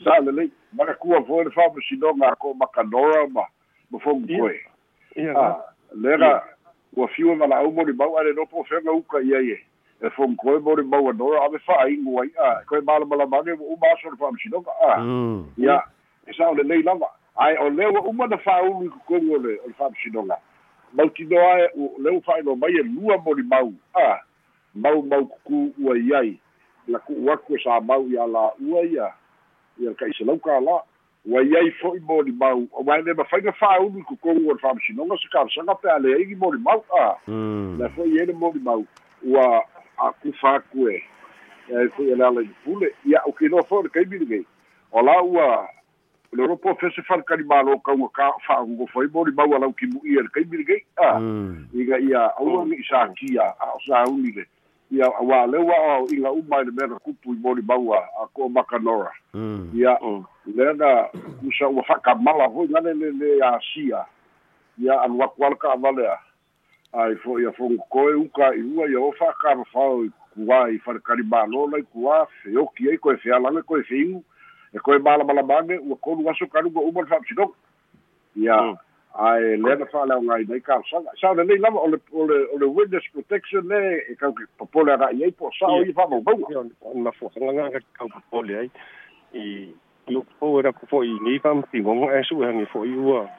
[0.06, 0.44] Sa le le.
[0.78, 3.44] Ma ka kua fo le fa si no nga ko makanora ma
[3.90, 4.73] mo fo ngoe
[5.36, 5.62] Ah,
[5.94, 6.44] lera
[6.96, 9.60] ua fiua mala'au mo le mau ale no pofega uka ia ie
[10.02, 10.10] e.
[10.10, 12.30] Fogokoe mo le mau anora ave fa'aigu ai.
[12.38, 15.02] A koe malamalamage ua uma aso le fa'amasinoga a
[15.58, 15.84] ia
[16.28, 17.10] e sa o lelei lava.
[17.36, 20.38] Ae o lea ua uma na fa'aulu i kokogu o le o le fa'amasinoga
[20.94, 23.74] mautinoa ae le ua fa'ailoa mai e lua mo le mau.
[23.94, 24.20] A
[24.76, 26.40] mau mau kuku ua iai
[26.88, 29.14] la ku'u aku e sa mau ia la'ua ia
[29.78, 30.82] ia le ka'isalau kālā
[31.26, 35.18] ua iai fo'i mo limau o mai le mafaiga fa'aulu i kokogu o le fa'amasinoga
[35.18, 37.16] se kalasaga pe a leaigi mo limau a
[37.80, 38.86] le fo'i ele mo limau
[39.24, 39.64] ua
[39.98, 41.00] akufa aku e
[41.70, 44.46] e fo'i e le ala i pule ia o kinoa fo'i le kaimi legei
[44.92, 45.68] o la ua
[46.34, 50.28] le ropo fese falekali malo kauga ka fa'agogo foi mo limau alau kimu'i e le
[50.28, 51.22] kaimi legei a
[51.74, 54.46] iga ia aua gi'i sakia a o sauli le
[54.94, 58.30] ia ua le ua o iga uma i le mea kupu i mo limau a
[58.50, 59.12] makanora.
[59.74, 59.98] Ia
[60.46, 61.10] lea na
[61.48, 64.06] usa ua fa'akamala foi gale le le asia.
[64.78, 66.18] Ia aluaku ala ka'avale a.
[66.94, 71.72] Ai fo ia fogokoe uka i ua ia o fa'akamafao i kuā i falekali mālō
[71.72, 74.24] lai kuā feoki ai koe fealaga koe feigu
[74.74, 77.54] e koe malamalamage ua kolu aso kaluga uma le fa'amasinoga
[78.36, 78.78] ia
[79.14, 82.66] ae lea na fa'aleaogai nai kalasaga sa lelei lava o le o le o le
[82.66, 87.80] witness protection le e kauke popole aga'i ai po o sa'o ia fa'amaumauga na fuagaga
[87.94, 88.70] kau popole ai
[89.34, 89.70] i
[90.10, 93.30] lu po era ko foi ni pam pingo e su hangi foi ua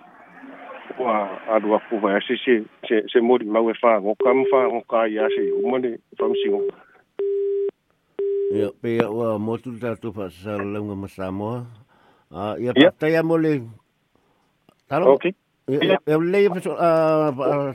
[0.99, 4.71] ua adu aku va se se se se mori mau e fa ngo kam fa
[4.71, 6.63] ngo ka ia se o mone pam singo
[8.55, 11.67] ia pe ua motu tatu fa sa lunga masamo
[12.31, 13.67] a ia pa ia mole
[14.87, 15.35] talo okay
[15.69, 16.51] ia le ia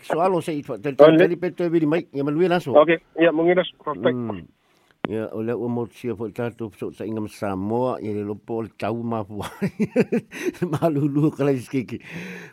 [0.06, 3.32] soalo se i fa te te pe te vi mai ia malui laso okay ia
[3.32, 4.18] mongira prospect
[5.10, 8.60] Ia, o le ua mo sia fo tātou so sa inga Samoa, ia le lopo
[8.60, 9.42] o le tau mafu
[10.72, 11.98] Ma lulu kala iskiki.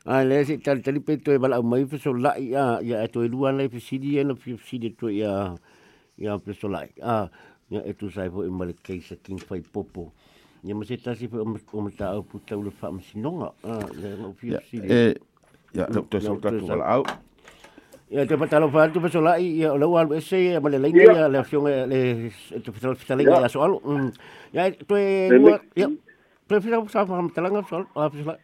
[0.07, 3.09] A le se tali tali pe to bala mai fe so lai ia ia e
[3.13, 5.53] to e lua lai fe sidi e no fe sidi to ia
[6.17, 6.89] ia fe so lai.
[7.03, 7.29] A
[7.69, 10.13] ia e tu sai fo e male keisa king fai popo.
[10.67, 13.53] Ia ma se tasi fo o ma ta au puta ule fa masinonga.
[13.63, 14.89] A le no fe sidi.
[14.91, 15.15] Eh,
[15.73, 17.05] ya, lo to so tatu wala au.
[18.11, 21.07] Ia te patalo fa tu peso lai ia o lau e se ia male lenga
[21.07, 23.79] ia le afiong le te peso fita lenga ia soalo.
[24.53, 25.87] Ia to e lua ia
[26.49, 28.39] to fita sa fa talanga soal a peso lai.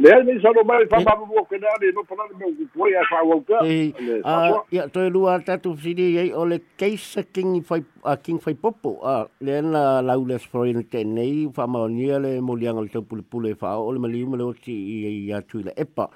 [0.00, 2.48] Le ai nei sa no mai fa pa mo ke na no pa na me
[2.56, 6.44] ku poi a fa wa ka a ia to e lua tatu fidi ia o
[6.48, 11.04] le keisa king fai a king fai popo a le na laules for in te
[11.04, 14.44] nei fa ma nia le molianga le pule pule fa o le mali mo le
[14.48, 14.78] o ti
[15.28, 16.08] ia tu le epa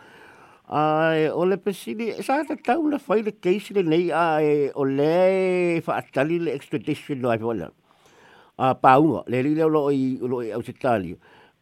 [0.80, 4.88] ai o le pesili sa ta tau na fai le case le nei ai o
[4.88, 7.68] le fa atali le extradition no ai wala
[8.56, 11.12] a paunga le li le lo i lo i ausitali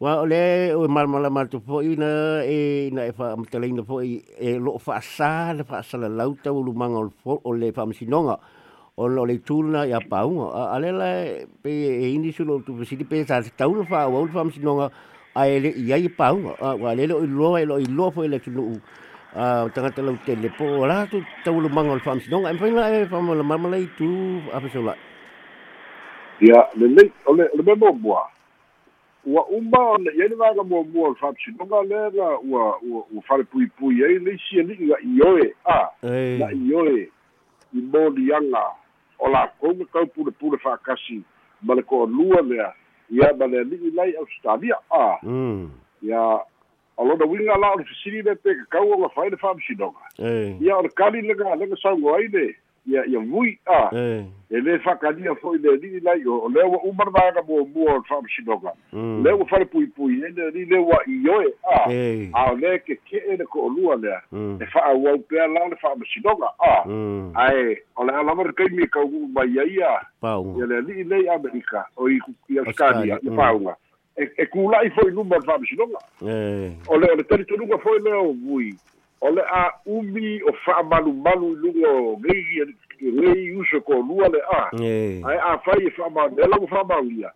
[0.03, 3.87] wa o le o mal mal mal to fo ina e na e fa matelina
[3.87, 7.71] fo e lo fa sa le fa sa la lauta o lu manga o le
[7.71, 8.35] fa msinonga
[8.99, 10.51] o lo le tula ya paunga.
[10.73, 11.09] A le la
[11.63, 14.91] pe e indi su lo tu pesili pe sa tau na fa o fa msinonga
[15.39, 18.75] ai le ia i pau wa le lo lo lo lo fo le tunu
[19.35, 22.91] a tanga te lau tele po la tu tau lu mangol fam sinong am fainga
[22.91, 24.93] e fam la mama le tu a sola
[26.43, 28.32] ia le le o le boa
[29.25, 32.77] ua uma o le ia le vaga mo mo al fam sinong le la ua
[32.83, 35.89] ua fale pui pui ai le si ni ga ioe a
[36.39, 37.09] la ioe
[37.73, 38.63] i mo lianga
[39.19, 41.23] o la ko me kau pule pule fa kasi
[41.61, 42.73] ma le ko lua lea
[43.09, 45.19] ia ma le ali'i lai australia a.
[46.03, 46.39] Ia
[46.97, 50.03] o lona uiga la o le fesili le pekakau o gafai le fa'amasinoga
[50.59, 53.89] ia o le kali lega lega saugo ai le ia ia vui a.
[54.53, 58.03] E lē fa'akalia fo'i le ali'i lai o lea ua uma lavaga muamua o le
[58.09, 61.77] fa'amasinoga lea ua fale puipui ai le ali'i le ua ioe a.
[62.33, 64.21] A o lē keke'e le ko'olua lea.
[64.61, 66.75] E fa'auau pea la le fa'amasinoga a.
[67.47, 69.93] Ae o le alava le kaimi e kaugu'u mai ai a ia.
[70.67, 72.19] Le ali'i lei amerika o i
[72.59, 73.75] australia le fa'auga
[74.17, 75.99] e e kula'i foi luma le fa'amasinoga
[76.87, 78.75] o le o le talitonuga foi lea o vui
[79.23, 82.43] o le a umi o fa'amalumalu i luga o gei
[82.99, 84.69] gei uso ko lua le a.
[84.83, 87.31] E ae a fai e fa'ama e lau fa'amaulia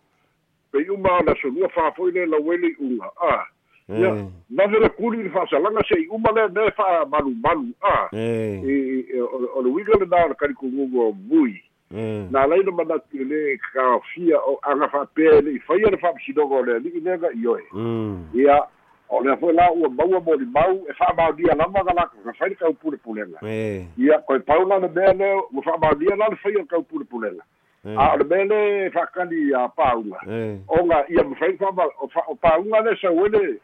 [0.72, 3.46] pei uma o le asolua fa'afoi le lauele i uga a.
[3.88, 4.90] Ia e nave le
[5.24, 8.08] le fa'asalaga se'i uma lea me fa'amalumalu a.
[8.12, 8.74] E i
[9.16, 11.56] i- o le uiga lenā o le kalikuguga o vui
[11.90, 16.54] e na laina manatu e lē kakafia o aga fa'apea e le'i faia le fa'amasinoga
[16.54, 17.64] o le ali'i lega i oe.
[17.72, 18.28] Mm.
[18.34, 18.60] Ia
[19.10, 23.38] o le foi la ua maua mo limau e fa'amaulia lava galaka kafai le kaupulepulega
[23.42, 23.86] e.
[23.98, 27.42] Ia koe paula le mea le ua fa'amaulia la le faia le kaupulepulega
[27.84, 30.58] a o le mea le fa'akali a pauga e.
[30.68, 33.58] Oga ia mafai fa'ama o o pauga le sauele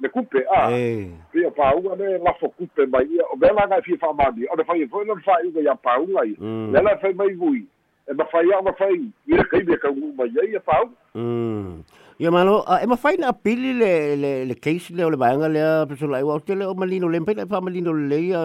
[0.00, 0.70] le kupe a.
[0.72, 1.10] E.
[1.34, 4.86] Ia pauga le lafo kupe mai ia o mea laga fia fa'amaulia o le fai
[4.88, 6.72] foi le fa'aiga ia pauga ia Mm.
[6.72, 7.64] le la fai mai vui.
[8.10, 8.94] E mafai a mafai
[9.28, 11.82] i le kaimi e kaugu mai ai ia pauga Mm.
[12.18, 15.86] Ia malo, e mawhai na pili le, le, le case le o le vaenga lea
[15.86, 18.40] pesola iwa o te le o malino le mpena pa malino le leia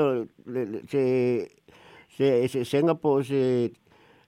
[0.45, 1.01] le, le, se
[2.13, 2.93] se se senga
[3.25, 3.73] se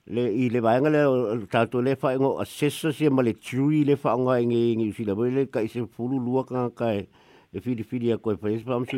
[0.10, 3.95] le i le vaenga le tato le fa ngo assessa se ma le tui le
[3.95, 7.05] fa nga ngi ngi si le le ka se fulu lua ka ka e
[7.53, 8.97] e fidi fidi a koe fais pa msi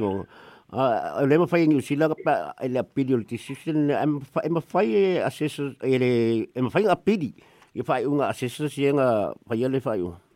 [0.71, 4.95] a le mawhai ngi si la pa e le pili o le decision e mawhai
[4.95, 6.11] e assessa e le
[6.55, 7.35] e mawhai a pili
[7.75, 10.26] i fai unga assessa se nga fai le fai unga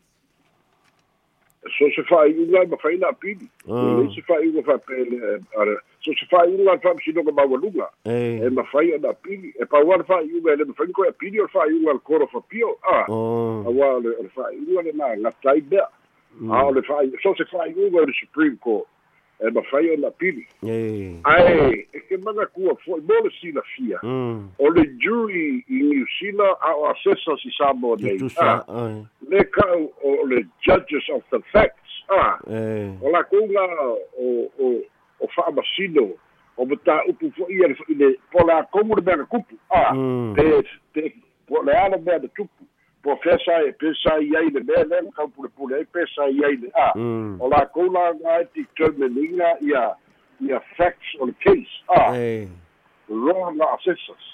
[1.78, 4.02] so se fa'aiuga e mafai na apili Ah.
[4.02, 9.10] i se fa'aiuga fa'apele ara so se fa'aiuga le fa'amasinoga maualuga e e mafai ana
[9.10, 12.28] apili e paua le fa'aiuga e le mafai koe apili o le fa'aiuga le koro
[12.28, 13.64] fapio a oh.
[13.68, 15.86] Aua o le fa'aiuga lenā gatai mea
[16.50, 18.88] a o le fa'ai so se fa'aiuga o le supreme court
[19.42, 24.50] e mafai ona apili e ae e ke maga kua fo'i mo le silafia mm
[24.60, 29.44] o le jury i niusila a o asesa si sa mo nei a ai le
[29.44, 31.78] kau o le judges of the facts.
[32.10, 33.64] A e o la kunga
[34.20, 34.68] o o
[35.20, 36.10] o fa'amasino
[36.58, 39.94] o mata upu fo ia le i le po la komu le mea kupu a
[39.96, 40.36] Mm.
[40.36, 40.44] te
[40.94, 41.14] te
[41.48, 42.64] po le ala mea de tupu
[43.04, 46.44] po fesa e pesa i ai le mea le kau pule pule e pesa i
[46.46, 47.42] ai le a Mm.
[47.42, 49.96] o la kula ngai determininga ia
[50.42, 52.48] ia facts on the case a e
[53.10, 54.26] law la assessors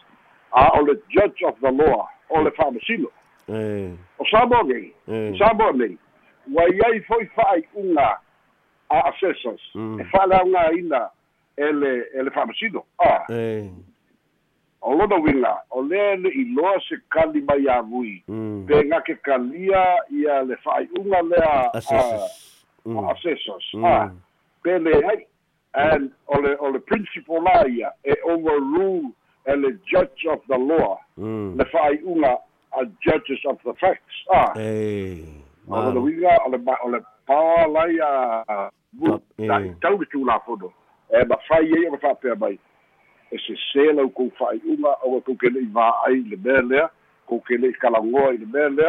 [0.52, 3.10] a o le judge of the law o le fa'amasino
[3.50, 4.92] e o sa mo nei
[5.38, 5.98] sa mo nei
[6.54, 8.20] wa iai foi fai unga
[8.90, 10.00] a assessors Mm.
[10.02, 11.10] e fala unga ina
[11.58, 13.70] ele ele famasino ah e
[14.82, 18.66] o lona winga o le le i loa se kali mai a vui mm.
[18.68, 22.64] Pe kalia ia le fai unga le a assessors.
[22.86, 23.10] a mm.
[23.10, 23.66] assessors.
[23.74, 23.86] Mm.
[23.86, 24.12] ah
[24.64, 25.26] pe le ai
[25.74, 29.12] and o le o le principal la ia e overrule
[29.46, 31.00] ele judge of the law.
[31.18, 31.58] Mm.
[31.58, 32.38] Le fai unga
[32.74, 34.18] a judges of the facts.
[34.30, 35.24] Ah e
[35.68, 39.48] o le winga o le o le pawa lai a a mu Pa- e.
[39.48, 40.72] tai tau ki tu la fono
[41.10, 42.60] e ma fai e o fa pe mai
[43.32, 46.88] e se se la ko fai uma o ko ke le va ai le bele
[47.28, 48.88] ko ke le kala ngo i le bele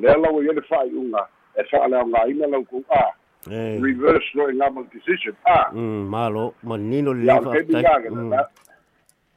[0.00, 3.02] le la o ye le fai uma e fa la nga ina la ko a
[3.50, 7.98] e reverse no lama decision a mm malo manino le ya fa ke mi ga
[8.08, 8.48] la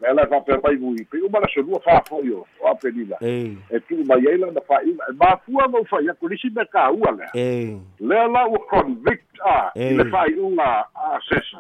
[0.02, 3.06] le la fa pe mai vui pe uma la so lu fa o pe ni
[3.06, 6.00] la e e tu mai ai la na fai uma e ma fu mo fa
[6.02, 9.92] ya ko lisi me ka ua le e le la o convict a Eh.
[9.92, 11.60] i le fai unga a sesa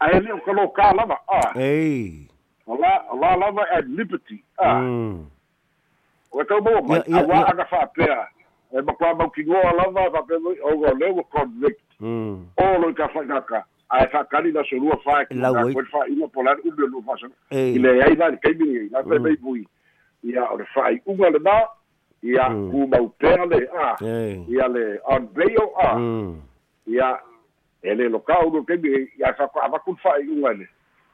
[0.00, 2.26] e a e le o kalo ka lava a e
[2.66, 5.26] o la o la lava at liberty a mm.
[6.32, 7.46] O e tau mo mai Ia- ia- a wa ia.
[7.48, 8.28] aga fa pea
[8.72, 11.82] e ma kwa mau ki ngoa lava fa pe o go le o convict.
[12.00, 15.66] O lo ka fa kaka a e fa kali na solua fa ki Lau na
[15.66, 15.74] ai.
[15.74, 17.26] ko fa ina polar u be lu fa sa.
[17.50, 19.66] E i le ai na ke mi na pe mai bui.
[20.22, 21.66] Ia o le fai unga le na
[22.22, 22.70] ia Mm.
[22.70, 26.36] ku mau pea le a e ia le on bail a mm.
[26.86, 27.18] Ia
[27.82, 28.88] ele lo ka uno ke mi
[29.18, 30.66] ia fa fa ku fa i unga le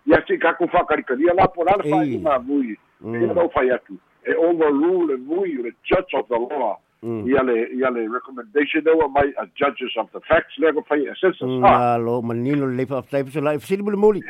[0.07, 2.17] ia si ka ku fa ka ka ia la por ala fa i Ei.
[2.19, 3.13] unga vui Mm.
[3.23, 3.93] ia no fa ia tu
[4.25, 7.29] e overrule e vui the judge of the law Mm.
[7.29, 10.97] ia le ia le recommendation were my uh, judges of the facts le ko fa
[10.97, 14.23] assessors ah malo manino le fa fa so la fisi bulu moli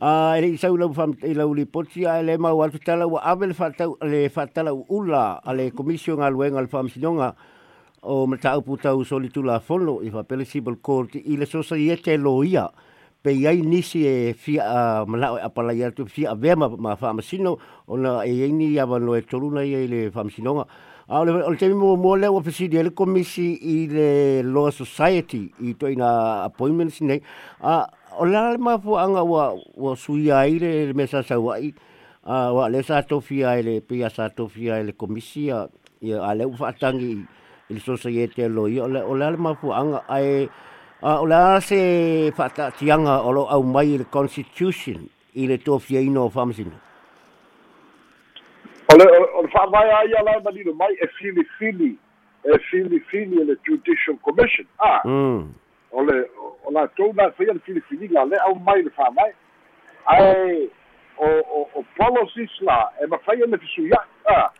[0.00, 3.20] a ele sa ula fam e la uli poti a le ma wa tala wa
[3.24, 7.34] avel fa tau le fa tala ula ale commission al wenga al fam sinonga
[8.06, 11.46] o mata upu tau soli tu la fono i fa pele civil court i le
[11.46, 12.70] so sa iete lo ia
[13.22, 16.94] pe iai nisi e fia a mala a pala ia tu fia a vema ma
[16.94, 17.58] fa masino
[17.90, 20.70] ona e ini ia va no e toluna ia i le fam sinonga
[21.08, 24.70] a le o le temi mo mo le o fisi le komisi i le law
[24.70, 27.22] society i to ina appointments nei.
[27.62, 27.86] A
[28.18, 31.74] o la le ma fu anga wa wa suia i le mesa sa wa i
[32.22, 35.50] a wa le sa to fia i le pia sa to fia i le komisi
[35.50, 35.66] a
[36.02, 36.70] ia a le fa
[37.70, 40.48] i le sosa i e te alo i o le ale mafuanga ai
[41.02, 41.78] a o le ale se
[42.38, 46.30] whata tianga o lo au mai i le constitution i le tō fia ino o
[46.34, 46.72] whamasino.
[48.92, 51.98] O le, o le whaamai ai ala manino mai e fili fili,
[52.44, 54.66] e fili fili le Judicial Commission.
[54.78, 55.52] Ah, Mm.
[55.92, 56.24] o le,
[56.64, 59.32] o la tau na whaia le fili fili la le au mai le whaamai.
[60.06, 60.68] Ai,
[61.18, 64.00] o, o, o policies la, e ma whaia le fisuia.
[64.30, 64.50] Ah.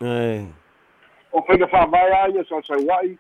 [1.36, 3.12] O whaia le whaamai ai e sa sa wai,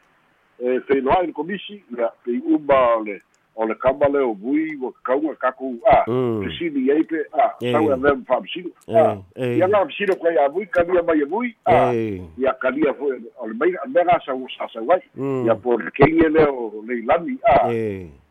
[0.58, 3.20] e whainoa i le komisi, ia, pe umba o le,
[3.56, 6.44] o le kama le o vui, o kaunga kaku, ah, Mm.
[6.44, 7.16] pisini ei pe,
[7.60, 7.72] Eh.
[7.72, 8.70] e vem whaamsino.
[8.88, 9.58] Eh, Ah, eh.
[9.58, 12.22] ia ngā pisino koe a vui, kalia mai a vui, Ei.
[12.38, 15.46] ia kalia foi o le mai mera sa sa sa wai Mm.
[15.46, 17.68] ia por kenge le o le lami a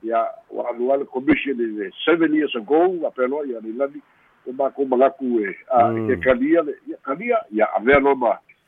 [0.03, 4.01] ia wa anual commission in seven years ago a pelo ia le lami
[4.47, 6.09] o ma ko malaku e a Mm.
[6.11, 8.15] e kalia le ia kalia ia a vero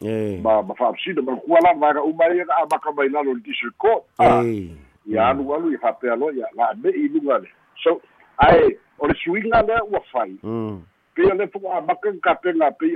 [0.01, 3.09] ma ma ma fa sino ma kuala ma ga uma ia a ma ka mai
[3.09, 4.71] lalo le district court a Ei.
[5.05, 7.47] ia anu alu ia fa pelo ia la me i lunga le
[7.83, 8.01] so
[8.37, 10.81] ai o le swinga le ua fai Mm.
[11.17, 12.49] pe le fu a maka ka pe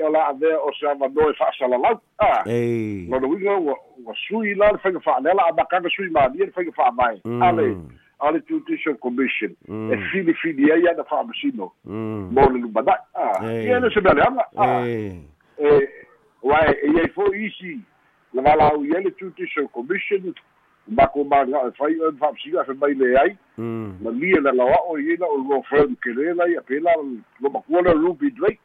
[0.05, 3.07] ala a ve o se ava no fa sala lau a Ei.
[3.09, 3.57] Lona winga
[4.05, 7.21] wa sui la le whainga whaanela a makanga sui maania le whainga whaamai.
[7.25, 7.41] Mm.
[7.41, 7.65] Ale,
[8.21, 9.55] ale Judicial Commission.
[9.67, 9.93] Mm.
[9.93, 11.71] E fili fili ai ana whaamasino.
[11.85, 12.29] Mm.
[12.31, 12.93] Mo le lumana.
[13.15, 14.45] Ah, ia na se anga.
[14.57, 15.17] Ah, Ei.
[16.43, 17.79] E, wa e iei fo isi.
[18.33, 20.33] La wala au ia le Judicial Commission.
[20.87, 23.37] Mako manga e whai e whaamasino a whai le ai.
[23.57, 26.89] Na lia na lawa o iena o law firm kelela ia pela
[27.41, 28.59] lo makua le Ruby Drake.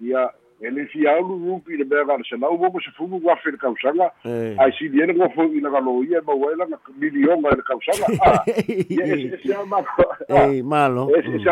[0.00, 0.30] Ia
[0.62, 3.56] e le fia alu Ruby le mea gana se lau mo se funu wafe le
[3.58, 4.10] kausanga.
[4.24, 4.56] Ei.
[4.58, 8.06] ai si diene ngo fo ina galo ia ma wela na milion ga le kausanga
[8.24, 8.42] ah
[8.78, 9.82] ia ese ese ma
[10.28, 11.10] Ei, malo.
[11.18, 11.50] ese ese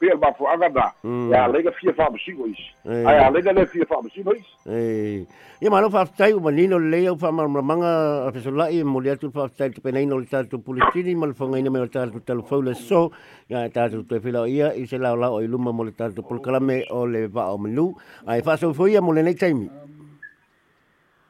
[0.00, 1.30] ma fu ana le pe ma fu ana da Mm.
[1.32, 3.04] ya le ga fia fa ma sigo is Eh.
[3.06, 5.26] ai ale ga le fia fa ma sigo is Ei.
[5.60, 9.10] Ia malo fa tai o manino le au fa manga a peso lai mo le
[9.10, 11.88] atu fa tai te penai no le tatu pulitini mo le fonga ina me le
[11.88, 13.10] tatu telefone so
[13.48, 16.84] ya tatu te fila ia i se lao lao i luma mo le tatu pulkalame
[16.90, 17.94] o le va o menu
[18.26, 19.70] ai fa so foi mo le nei taimi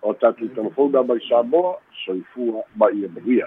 [0.02, 3.46] o tatu telefona mai Samoa soifua mai ia